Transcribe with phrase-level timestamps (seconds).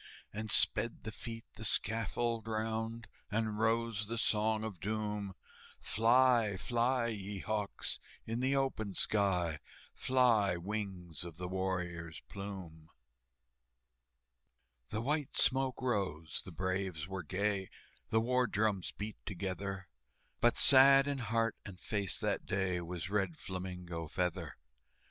[0.33, 5.35] And sped the feet the scaffold round, And rose the Song of Doom,
[5.79, 9.59] "Fly, fly, ye hawks, in the open sky,
[9.93, 12.89] Fly, wings of the warrior's plume!"
[14.89, 17.69] The white smoke rose, the braves were gay,
[18.09, 19.87] The war drums beat together,
[20.39, 24.55] But sad in heart and face that day Was Red Flamingo Feather.